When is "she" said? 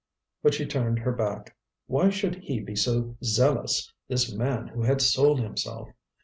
0.55-0.65